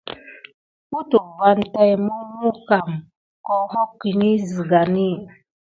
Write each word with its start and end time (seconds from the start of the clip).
Kutuk 0.89 1.25
va 1.37 1.49
tät 1.71 1.91
mume 2.05 2.47
kam 2.67 2.87
kehokini 3.45 4.31
sigani. 4.47 5.09